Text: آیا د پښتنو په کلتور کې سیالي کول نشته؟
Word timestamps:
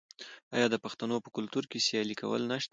آیا 0.55 0.67
د 0.71 0.75
پښتنو 0.85 1.15
په 1.25 1.29
کلتور 1.35 1.63
کې 1.71 1.83
سیالي 1.87 2.15
کول 2.21 2.41
نشته؟ 2.51 2.69